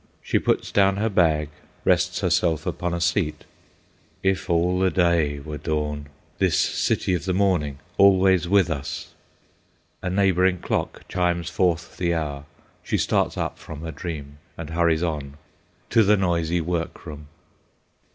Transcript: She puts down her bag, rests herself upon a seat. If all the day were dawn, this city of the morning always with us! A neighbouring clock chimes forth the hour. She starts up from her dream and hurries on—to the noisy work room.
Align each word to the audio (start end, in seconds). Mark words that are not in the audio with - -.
She 0.23 0.39
puts 0.39 0.71
down 0.71 0.95
her 0.97 1.09
bag, 1.09 1.49
rests 1.85 2.21
herself 2.21 2.65
upon 2.65 2.91
a 2.95 2.99
seat. 2.99 3.45
If 4.23 4.49
all 4.49 4.79
the 4.79 4.89
day 4.89 5.37
were 5.39 5.59
dawn, 5.59 6.07
this 6.39 6.57
city 6.59 7.13
of 7.13 7.25
the 7.25 7.35
morning 7.35 7.77
always 7.99 8.47
with 8.47 8.71
us! 8.71 9.13
A 10.01 10.09
neighbouring 10.09 10.57
clock 10.57 11.03
chimes 11.07 11.51
forth 11.51 11.97
the 11.97 12.15
hour. 12.15 12.45
She 12.81 12.97
starts 12.97 13.37
up 13.37 13.59
from 13.59 13.81
her 13.81 13.91
dream 13.91 14.39
and 14.57 14.71
hurries 14.71 15.03
on—to 15.03 16.01
the 16.03 16.17
noisy 16.17 16.61
work 16.61 17.05
room. 17.05 17.27